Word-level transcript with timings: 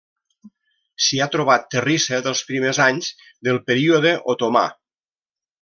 S'hi 1.07 1.19
ha 1.21 1.27
trobat 1.35 1.67
terrissa 1.75 2.21
dels 2.29 2.43
primers 2.49 2.81
anys 2.89 3.13
del 3.49 3.63
període 3.71 4.19
otomà. 4.35 4.69